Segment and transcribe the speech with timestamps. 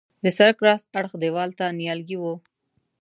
[0.23, 2.33] د سړک راست اړخ دیوال ته نیالګي وه.